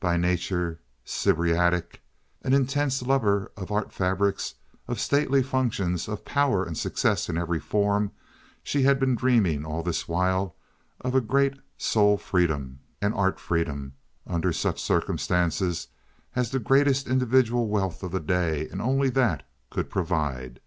By 0.00 0.16
nature 0.16 0.80
sybaritic, 1.06 2.00
an 2.42 2.52
intense 2.52 3.00
lover 3.00 3.52
of 3.56 3.70
art 3.70 3.92
fabrics, 3.92 4.54
of 4.88 4.98
stately 4.98 5.40
functions, 5.40 6.08
of 6.08 6.24
power 6.24 6.64
and 6.64 6.76
success 6.76 7.28
in 7.28 7.38
every 7.38 7.60
form, 7.60 8.10
she 8.64 8.82
had 8.82 8.98
been 8.98 9.14
dreaming 9.14 9.64
all 9.64 9.84
this 9.84 10.08
while 10.08 10.56
of 11.02 11.14
a 11.14 11.20
great 11.20 11.56
soul 11.78 12.16
freedom 12.18 12.80
and 13.00 13.14
art 13.14 13.38
freedom 13.38 13.92
under 14.26 14.52
some 14.52 14.72
such 14.72 14.82
circumstances 14.82 15.86
as 16.34 16.50
the 16.50 16.58
greatest 16.58 17.06
individual 17.06 17.68
wealth 17.68 18.02
of 18.02 18.10
the 18.10 18.18
day, 18.18 18.68
and 18.68 18.82
only 18.82 19.10
that, 19.10 19.44
could 19.70 19.88
provide. 19.88 20.58